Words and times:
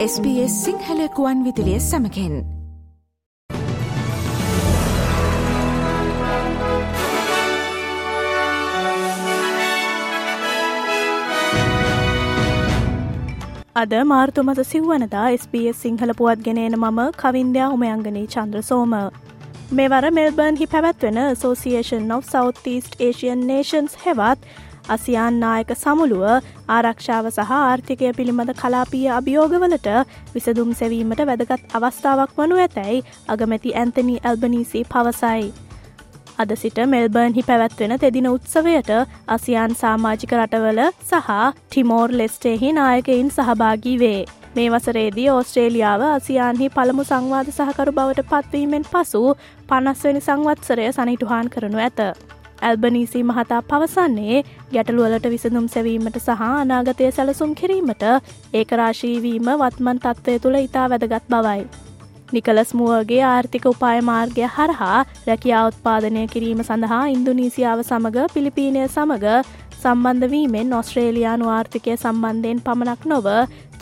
SBS 0.00 0.52
සිංහලකුවන් 0.64 1.44
විදිලිය 1.44 1.78
සමකෙන් 1.78 2.34
අද 13.76 13.94
මාර්තුමත 14.04 14.60
සිව්වනදා 14.62 15.30
SBS 15.30 15.82
Sinhala 15.82 16.12
පුවත් 16.12 16.38
ගෙනන 16.38 16.78
මම 16.78 17.00
කවින්දයා 17.18 17.68
උමයංගනී 17.68 18.26
චන්ද්‍ර 18.26 18.60
සෝම. 18.60 18.94
මෙවර 19.72 20.10
මෙල්බර්න් 20.10 20.56
හි 20.56 20.66
පැවැත්වෙන 20.66 21.18
Association 21.26 22.10
of 22.10 22.24
Southeast 22.32 22.92
Asian 23.00 23.46
Nations 23.52 24.00
හෙවත් 24.06 24.38
අසියාන් 24.90 25.40
නායක 25.42 25.72
සමුළුව 25.76 26.26
ආරක්ෂාව 26.68 27.30
සහ 27.30 27.54
ආර්ථිකය 27.56 28.12
පිළිබඳ 28.12 28.52
කලාපිය 28.56 29.06
අභියෝගවලට 29.12 29.88
විසදුම් 30.34 30.70
සැවීමට 30.74 31.24
වැදගත් 31.28 31.76
අවස්ථාවක් 31.78 32.32
වනු 32.38 32.60
ඇතැයි 32.60 33.04
අගමැති 33.28 33.76
ඇන්තනී 33.76 34.22
ඇල්බනීසි 34.22 34.86
පවසයි. 34.92 35.44
අද 36.38 36.52
සිට 36.56 36.78
මෙල්බර්න් 36.88 37.34
හි 37.34 37.42
පැවැත්වෙන 37.44 37.94
තෙදින 37.98 38.28
උත්සවයට 38.28 38.90
අසියාන් 39.28 39.74
සාමාජික 39.76 40.34
රටවල 40.34 40.80
සහ 41.04 41.30
ටිමෝර් 41.64 42.14
ලෙස්ටේහි 42.14 42.72
නායකයින් 42.74 43.30
සහභාගී 43.30 43.96
වේ. 43.98 44.20
මේ 44.54 44.68
වසරේදී 44.70 45.28
ඕස්ට්‍රේලියාව 45.30 46.02
අසියාන්හි 46.08 46.72
පළමු 46.76 47.04
සංවාධ 47.04 47.52
සහකරු 47.52 47.92
බවට 47.92 48.28
පත්වීමෙන් 48.30 48.88
පසු 48.88 49.22
පනස්වනි 49.68 50.22
සංවත්සරය 50.22 50.92
සනිටුහන් 50.92 51.50
කරනු 51.54 51.78
ඇත. 51.80 52.00
ඇල්බනීසි 52.60 53.22
මහතා 53.24 53.60
පවසන්නේ 53.64 54.40
ගැටලුවලට 54.72 55.28
විසඳුම් 55.28 55.68
සැවීමට 55.68 56.18
සහ 56.18 56.42
අනාගතය 56.46 57.12
සැලසුම් 57.12 57.54
කිරීමට 57.54 58.04
ඒකරාශීවීම 58.54 59.54
වත්මන් 59.54 60.00
තත්ත්වය 60.00 60.34
තුළ 60.38 60.58
ඉතා 60.60 60.88
වැදගත් 60.88 61.30
බවයි. 61.30 61.62
නිකලස් 62.32 62.70
මුවගේ 62.74 63.22
ආර්ථික 63.26 63.64
උපාය 63.66 64.02
මාර්ගය 64.02 64.44
හරහා 64.56 64.98
රැකියා 65.26 65.64
උත්පාදනය 65.70 66.26
කිරීම 66.34 66.60
සඳහා 66.62 67.02
ඉන්දුනීසියාව 67.14 67.82
සමඟ 67.84 68.28
පිලිපීනය 68.34 68.84
සමඟ 68.86 69.26
සම්බන්ධවීමෙන් 69.78 70.76
ඔස්ට්‍රේලයානු 70.80 71.50
ආර්ථිකය 71.50 71.96
සම්බන්ධයෙන් 71.96 72.62
පමණක් 72.66 73.10
නොව 73.12 73.28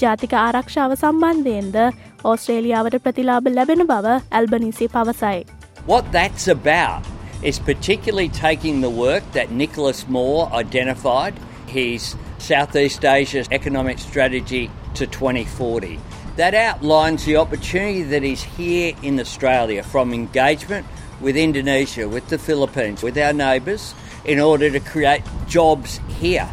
ජාතික 0.01 0.34
ආරක්ෂාව 0.39 0.97
සම්බන්ධයෙන්ද 0.97 1.79
ඕස්ට්‍රේලියාවට 2.25 2.99
ප්‍රතිලාබ 3.05 3.53
ලැබෙන 3.53 3.87
බව 3.93 4.19
ඇල්බනිසි 4.33 4.89
පවසයි. 4.89 5.39
What 5.87 6.12
that's 6.12 6.49
about 6.49 7.18
is 7.42 7.58
particularly 7.58 8.28
taking 8.28 8.81
the 8.81 8.91
work 8.91 9.22
that 9.33 9.50
Nicholas 9.50 10.08
Moore 10.08 10.53
identified, 10.53 11.39
his 11.67 12.17
Southeast 12.39 13.05
Asia 13.05 13.44
economic 13.50 13.98
strategy 13.98 14.70
to 14.94 15.06
2040. 15.06 16.00
That 16.36 16.55
outlines 16.55 17.25
the 17.25 17.36
opportunity 17.36 18.03
that 18.03 18.22
is 18.22 18.42
here 18.42 18.94
in 19.03 19.19
Australia 19.19 19.83
from 19.83 20.14
engagement 20.14 20.86
with 21.20 21.36
Indonesia, 21.36 22.09
with 22.09 22.28
the 22.28 22.39
Philippines, 22.39 23.03
with 23.03 23.19
our 23.19 23.33
neighbours, 23.33 23.94
in 24.25 24.41
order 24.41 24.70
to 24.70 24.81
create 24.81 25.22
jobs 25.48 26.00
here. 26.20 26.48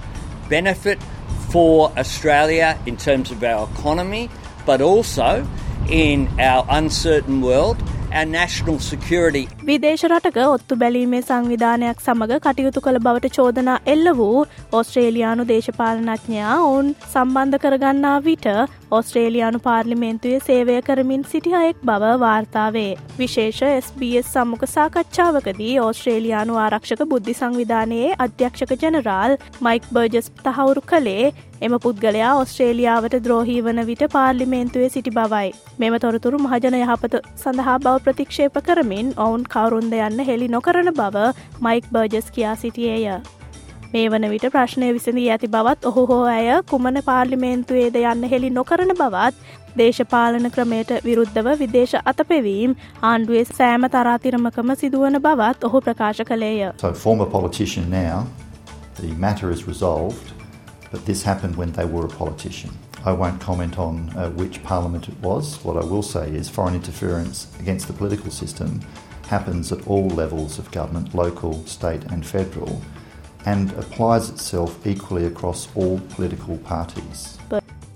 Benefit 0.49 1.01
for 1.49 1.91
Australia 1.97 2.79
in 2.85 2.97
terms 2.97 3.31
of 3.31 3.43
our 3.43 3.69
economy, 3.69 4.29
but 4.65 4.81
also 4.81 5.47
in 5.89 6.27
our 6.39 6.65
uncertain 6.69 7.41
world. 7.41 7.77
විදේශ 9.65 10.03
රටක 10.07 10.39
ඔත්තු 10.45 10.75
බැලීමේ 10.75 11.21
සංවිධානයක් 11.21 12.03
සමඟ 12.05 12.33
කටයුතු 12.39 12.81
කළ 12.81 12.99
බවට 12.99 13.31
චෝදනා 13.37 13.77
එල්ල 13.85 14.11
වූ 14.17 14.45
ඔස්ට්‍රේලියයානු 14.71 15.47
දේශපාලනඥයා 15.47 16.57
ඔවුන් 16.61 16.91
සම්බන්ධ 17.07 17.59
කරගන්නා 17.59 18.17
විට 18.19 18.47
ඔස්ට්‍රේලියයානු 18.91 19.59
පාර්ලිමේන්තුවේ 19.59 20.39
සේවය 20.39 20.77
කරමින් 20.81 21.23
සිටි 21.23 21.55
අයෙක් 21.55 21.81
බව 21.83 22.13
වාර්තාවේ. 22.19 22.91
විශේෂ 23.19 23.63
SBS 23.79 24.31
සම්මුඛ 24.33 24.67
සාකච්ඡාවකදී 24.67 25.73
ඕස්ට්‍රේලියයානු 25.79 26.57
ආරක්ෂක 26.57 27.03
බුද්ධි 27.05 27.33
සංවිධානයේ 27.33 28.15
අධ්‍යක්ෂක 28.19 28.77
ජනරාල් 28.83 29.37
මයික් 29.61 29.91
බර්ජස් 29.91 30.31
තහවුරු 30.39 30.85
කළේ 30.85 31.33
එම 31.61 31.75
පුද්ගලයා 31.83 32.33
ඔස්ට්‍රේලියාවට 32.39 33.15
ද්‍රෝහී 33.25 33.61
වන 33.65 33.81
විට 33.89 34.03
පාර්ලිමේන්තුවේ 34.15 34.89
සිටි 34.89 35.11
බවයි. 35.17 35.53
මෙම 35.79 35.95
තොරතුරු 36.05 36.39
මහජන 36.45 36.77
යහපත 36.81 37.15
සඳහා 37.43 37.77
බව 37.85 37.95
ප්‍රතික්ෂේප 38.05 38.59
කරමින් 38.67 39.13
ඔවුන් 39.25 39.47
කවරුන්ද 39.55 39.95
යන්න 39.99 40.25
හෙළි 40.29 40.51
නොකරන 40.57 40.91
බව 40.99 41.25
මයික් 41.67 41.89
බර්ජස් 41.97 42.31
කියා 42.37 42.55
සිටියේය. 42.63 43.19
මේ 43.93 44.07
වන 44.11 44.29
විට 44.33 44.47
ප්‍රශ්නය 44.53 44.91
විසඳී 44.95 45.29
ඇති 45.33 45.51
බවත් 45.55 45.91
ඔහු 45.91 46.05
හෝ 46.11 46.23
ඇය 46.31 46.49
කුමන 46.73 47.01
පාර්ලිමේන්තුවේද 47.09 47.95
යන්න 48.01 48.29
හෙළි 48.33 48.49
නොකරන 48.59 48.95
බවත් 49.01 49.61
දේශපාලන 49.79 50.51
ක්‍රමයට 50.55 50.91
විරුද්ධව 51.07 51.51
විදේශ 51.63 51.95
අතපෙවීම් 52.11 52.75
ආණ්ඩුවේ 53.11 53.45
සෑම 53.51 53.89
තරාතිරමකම 53.97 54.75
සිදුවන 54.83 55.21
බවත් 55.27 55.69
ඔහු 55.69 55.85
ප්‍රකාශ 55.87 56.23
කළේය. 56.31 56.71
So 56.85 56.93
former 56.93 57.29
politician 57.37 57.89
now, 57.89 58.25
the 59.01 59.13
matter 59.25 59.51
is 59.57 59.67
resolved, 59.73 60.34
but 60.90 61.04
this 61.06 61.22
happened 61.22 61.56
when 61.56 61.72
they 61.72 61.84
were 61.84 62.04
a 62.06 62.08
politician. 62.08 62.70
I 63.04 63.12
won't 63.12 63.40
comment 63.40 63.78
on 63.78 64.10
uh, 64.10 64.30
which 64.30 64.62
parliament 64.62 65.08
it 65.08 65.18
was. 65.22 65.58
What 65.64 65.76
I 65.76 65.84
will 65.84 66.02
say 66.02 66.28
is 66.30 66.48
foreign 66.50 66.74
interference 66.74 67.46
against 67.58 67.86
the 67.86 67.94
political 67.94 68.30
system 68.30 68.80
happens 69.28 69.72
at 69.72 69.86
all 69.86 70.08
levels 70.08 70.58
of 70.58 70.70
government, 70.70 71.14
local, 71.14 71.64
state, 71.66 72.04
and 72.12 72.26
federal, 72.26 72.82
and 73.46 73.72
applies 73.74 74.28
itself 74.28 74.86
equally 74.86 75.26
across 75.26 75.68
all 75.74 76.00
political 76.16 76.58
parties. 76.58 77.38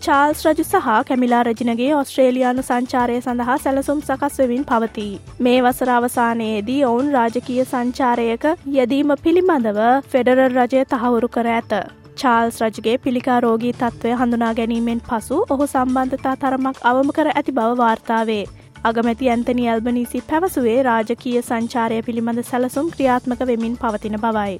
Charles 0.06 0.41
රජු 0.47 0.65
සහ 0.65 0.87
කැමිලා 1.09 1.42
රජනගේ 1.48 1.91
ඔස්ට්‍රේලියයානු 1.98 2.62
සංචාරය 2.62 3.19
සඳහා 3.20 3.56
සැලසුම් 3.65 4.00
සකස්වමින් 4.09 4.65
පවතිී. 4.70 5.12
මේ 5.41 5.59
වසර 5.66 5.92
අවසානයේදී 5.97 6.81
ඔවුන් 6.84 7.10
රාජකීය 7.19 7.66
සංචාරයක 7.72 8.48
යෙදීම 8.78 9.12
පිළිබඳව 9.26 9.82
ෆෙඩරල් 10.15 10.59
රජය 10.60 10.82
තහවුරු 10.94 11.31
කර 11.37 11.53
ඇත. 11.59 11.97
චාල්ස් 12.22 12.57
රජගේ 12.62 12.96
පිළිකාරෝගී 13.03 13.74
තත්ත්වය 13.75 14.16
හඳුනා 14.19 14.53
ගැනීමෙන් 14.56 15.02
පසු 15.06 15.38
ඔහු 15.50 15.68
සම්බන්ධතා 15.68 16.35
තරමක් 16.41 16.84
අවම 16.90 17.13
කර 17.16 17.28
ඇති 17.31 17.53
බව 17.53 17.78
වාර්තාවේ. 17.78 18.44
අගමැති 18.84 19.30
ඇන්තනි 19.30 19.69
ඇල්බනීසි 19.69 20.25
පැවසුවේ 20.28 20.78
රාජකීය 20.85 21.41
සංචාරය 21.44 21.97
පිළිබඳ 22.02 22.44
සැලසුම් 22.44 22.91
ක්‍රියාත්මක 22.94 23.41
වෙමින් 23.50 23.75
පවතින 23.78 24.18
බවයි. 24.19 24.53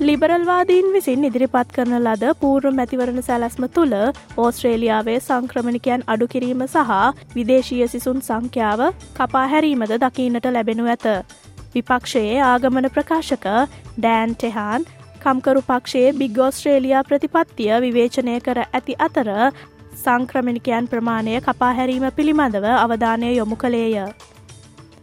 ලිබරල්වාදීන් 0.00 0.88
විසින් 0.92 1.24
ඉදිරිපත් 1.24 1.74
කරන 1.74 1.94
ලද 1.98 2.32
පූර්ව 2.40 2.72
මැතිවරණ 2.72 3.22
සැලැස්ම 3.22 3.66
තුළ 3.74 3.94
ඕස්ට්‍රේලියාවේ 4.36 5.18
සංක්‍රමණිකයන් 5.20 6.02
අඩු 6.06 6.26
කිරීම 6.28 6.64
සහ 6.66 6.96
විදේශීය 7.34 7.88
සිසුන් 7.88 8.18
සංඛ්‍යාව 8.22 8.82
කපා 9.14 9.46
හැරීමද 9.48 9.94
දකින්නට 10.00 10.48
ලැබෙනු 10.50 10.88
ඇත. 10.88 11.06
විපක්ෂයේ 11.74 12.40
ආගමන 12.46 12.88
ප්‍රකාශක 12.96 13.46
ඩෑන් 13.96 14.34
ටෙහාන් 14.34 14.90
කම්කරු 15.24 15.62
පක්ෂයේ 15.68 16.16
බිග් 16.20 16.42
ඔස්ට්‍රේලියයා 16.46 17.06
ප්‍රතිපත්තිය 17.08 17.72
විවේචනය 17.84 18.34
කර 18.46 18.58
ඇති 18.64 18.98
අතර 19.06 19.30
සංක්‍රමණිකයන් 19.94 20.90
ප්‍රමාණය 20.92 21.40
කපාහැරීම 21.46 22.06
පිළිබඳව 22.18 22.68
අවධානය 22.74 23.30
යොමු 23.32 23.56
කළේය. 23.56 23.96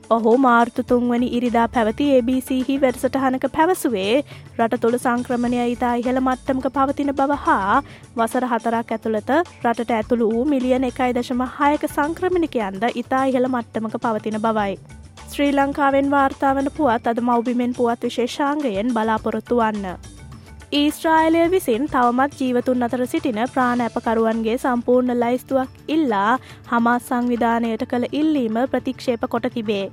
ඔහු 0.09 0.31
මාර්තු 0.44 0.84
තුන්වනි 0.90 1.28
ඉරිදා 1.38 1.66
පැවති 1.74 2.06
ABCහි 2.13 2.78
වැඩසටහනක 2.84 3.46
පැවසුවේ 3.58 4.13
රට 4.59 4.79
තුළ 4.84 4.97
සංක්‍රමණය 4.97 5.59
ඉතා 5.74 5.94
ඉහළ 6.02 6.22
මට්ටමක 6.22 6.69
පවතින 6.78 7.12
බව 7.19 7.38
හා 7.46 7.81
වසර 8.18 8.47
හතරක් 8.53 8.96
ඇතුළත 8.96 9.29
රටට 9.35 9.97
ඇතුළු 9.97 10.31
වූ 10.31 10.46
මිලියන 10.53 10.88
එකයි 10.90 11.12
දශම 11.18 11.44
හයක 11.58 11.85
සංක්‍රමණිකයන්ද 11.90 12.90
ඉතා 12.96 13.25
ඉහළ 13.31 13.50
මට්ටමක 13.50 14.02
පවතින 14.06 14.41
බවයි. 14.47 14.74
ශ්‍රී 15.31 15.51
ලංකාවෙන් 15.51 16.07
වාර්තාාවන 16.12 16.67
පුවත් 16.78 17.07
අද 17.09 17.19
මෞබිමෙන් 17.28 17.73
පුවත් 17.73 18.06
විශේෂාංගයෙන් 18.06 18.88
බලාපොරොත්තු 18.94 19.57
වන්න. 19.59 19.85
ඊස්ට්‍රායිලය 20.72 21.44
විසින් 21.51 21.84
තවමත් 21.88 22.40
ජීවතුන් 22.40 22.85
අතර 22.87 23.03
සිටින 23.08 23.40
ප්‍රාණ 23.53 23.84
ඇපකරුවන්ගේ 23.85 24.58
සම්පූර්ණ 24.58 25.20
ලයිස්තුවක් 25.23 25.76
ඉල්ලා 25.87 26.31
හමස් 26.72 27.09
සංවිධානයට 27.09 27.85
කළ 27.91 28.08
ඉල්ලීම 28.11 28.58
ප්‍රතික්ෂේප 28.72 29.28
කොට 29.34 29.47
තිබේ. 29.55 29.85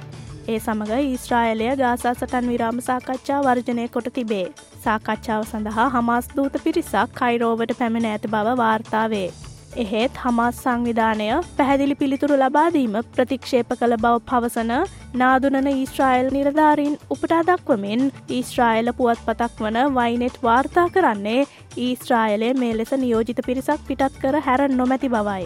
ඒ 0.49 0.59
සමඟ 0.59 0.95
ඊස්ට්‍රායිලය 1.01 1.73
ගාසා 1.81 2.15
සටන් 2.15 2.53
විරාම 2.53 2.85
සාකච්ඡා 2.89 3.41
වර්ජනය 3.47 3.89
කොට 3.89 4.09
තිබේ. 4.19 4.47
සාකච්ඡාව 4.85 5.45
සඳහා 5.51 5.91
හමස් 5.91 6.33
දූත 6.37 6.63
පිරිසක් 6.65 7.19
කයිරෝවට 7.21 7.77
පැමිණ 7.81 8.09
ඇති 8.13 8.33
බව 8.37 8.57
වාර්තාවේ. 8.63 9.29
එහෙත් 9.77 10.19
හමස් 10.21 10.59
සංවිධානය 10.59 11.27
පැහැදිලි 11.57 11.95
පිළිතුරු 11.95 12.37
ලබාදීම 12.37 12.95
ප්‍රතික්ෂේප 13.15 13.73
කළ 13.73 13.97
බව 14.05 14.23
පවසන 14.29 14.73
නාදුනන 15.15 15.69
ඊස්ට්‍රයිල් 15.73 16.31
නිරධාරීන් 16.31 16.95
උපටා 17.11 17.43
දක්වමින් 17.49 18.07
ඊස්ට්‍රයිල 18.31 18.93
පුවත් 19.01 19.21
පතක් 19.27 19.67
වන 19.67 19.79
වයිනෙට් 19.99 20.41
වාර්තා 20.43 20.87
කරන්නේ 20.95 21.43
ඊස්ට්‍රයිලය 21.79 22.51
මේ 22.63 22.73
ලෙස 22.79 22.95
නියෝජිත 22.97 23.45
පිරිසක් 23.49 23.87
පිටත් 23.91 24.19
කර 24.23 24.43
හැර 24.47 24.61
නොමැති 24.73 25.13
බවයි. 25.17 25.45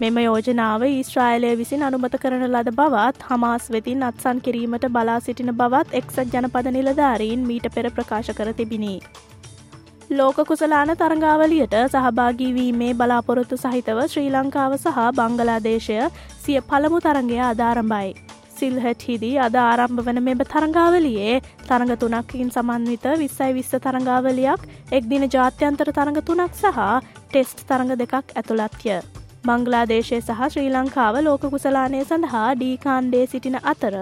මෙම 0.00 0.16
යෝජනාව 0.18 0.86
ඊස්ට්‍රයිලය 0.86 1.50
විසින් 1.56 1.84
අනුමත 1.88 2.16
කරන 2.22 2.46
ලද 2.46 2.76
බවත් 2.78 3.28
හමාස් 3.28 3.66
වෙතින් 3.70 4.06
අත්සන් 4.08 4.44
කිරීමට 4.46 4.88
බලා 4.90 5.18
සිටින 5.20 5.52
බවත් 5.60 6.00
එක්සත් 6.00 6.24
ජනපද 6.28 6.72
නිලධාරීන් 6.72 7.44
මීට 7.50 7.68
පෙර 7.74 7.90
ප්‍රකාශ 7.90 8.32
කර 8.32 8.54
තිබිණි. 8.54 8.96
ලෝක 10.12 10.38
කුසලාන 10.48 10.90
තරඟාවලියට 10.96 11.74
සහභාගීවීමේ 11.86 12.92
බලාපොරොත්තු 12.94 13.56
සහිතව 13.56 13.98
ශ්‍රී 14.06 14.30
ලංකාව 14.30 14.76
සහ 14.76 15.00
බංගලාදේශය 15.18 15.98
සිය 16.44 16.60
පළමු 16.62 16.98
තරගය 17.00 17.38
අධාරම්භයි. 17.44 18.12
සිල්හට 18.56 19.06
හිදී 19.08 19.38
අද 19.46 19.56
ආරම්භ 19.60 20.04
වන 20.06 20.20
මෙම 20.26 20.42
තරඟාවලියේ 20.44 21.40
තරඟ 21.68 21.94
තුනක්කින් 22.02 22.52
සමන්විත 22.56 23.08
විස්සයි 23.22 23.50
විස්ස 23.56 23.74
තරඟාවලයක් 23.78 24.68
එක්දින 24.92 25.26
ජාත්‍යන්තර 25.28 25.90
තරඟ 25.90 26.22
තුනක් 26.28 26.54
සහ 26.54 26.86
ටෙස්ට් 27.24 27.66
තරඟ 27.68 27.92
දෙකක් 28.02 28.14
ඇතුළත්ය. 28.32 28.96
බංගලාදේශය 29.46 30.18
සහ 30.18 30.42
ශ්‍රී 30.46 30.68
ලංකාව 30.70 31.16
ලෝක 31.26 31.46
කුසලානය 31.54 32.02
සඳහා 32.02 32.48
ඩීකාන්්ඩේ 32.54 33.24
සිටින 33.26 33.58
අතර 33.72 33.96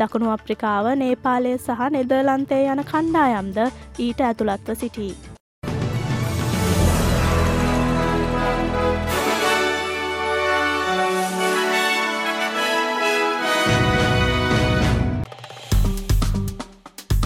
දකුණු 0.00 0.34
අප්‍රිකාව 0.34 0.92
නේපාලය 1.02 1.54
සහ 1.58 1.88
නෙදර්ලන්තය 1.94 2.60
යන 2.66 2.84
කණ්ඩායම්ද 2.90 3.58
ඊට 4.04 4.28
ඇතුළත්ව 4.28 4.78
සිටී. 4.82 5.25